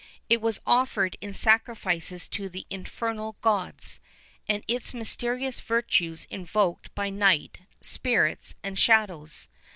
[0.29, 3.99] It was offered in sacrifices to the infernal gods,
[4.49, 9.47] and its mysterious virtues evoked by night, spirits, and shadows.